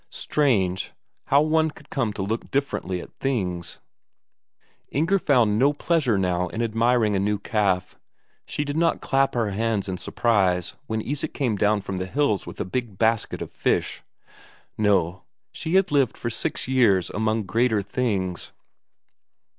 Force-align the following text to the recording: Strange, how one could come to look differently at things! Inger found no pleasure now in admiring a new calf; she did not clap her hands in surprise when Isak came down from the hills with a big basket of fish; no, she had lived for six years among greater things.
Strange, 0.09 0.93
how 1.25 1.43
one 1.43 1.69
could 1.69 1.91
come 1.91 2.11
to 2.11 2.23
look 2.23 2.49
differently 2.49 2.99
at 2.99 3.13
things! 3.19 3.77
Inger 4.89 5.19
found 5.19 5.59
no 5.59 5.73
pleasure 5.73 6.17
now 6.17 6.47
in 6.47 6.63
admiring 6.63 7.15
a 7.15 7.19
new 7.19 7.37
calf; 7.37 7.99
she 8.47 8.63
did 8.65 8.75
not 8.75 8.99
clap 8.99 9.35
her 9.35 9.51
hands 9.51 9.87
in 9.87 9.99
surprise 9.99 10.73
when 10.87 11.01
Isak 11.07 11.35
came 11.35 11.55
down 11.55 11.81
from 11.81 11.97
the 11.97 12.07
hills 12.07 12.47
with 12.47 12.59
a 12.59 12.65
big 12.65 12.97
basket 12.97 13.43
of 13.43 13.51
fish; 13.51 14.01
no, 14.75 15.21
she 15.51 15.75
had 15.75 15.91
lived 15.91 16.17
for 16.17 16.31
six 16.31 16.67
years 16.67 17.11
among 17.11 17.43
greater 17.43 17.83
things. 17.83 18.53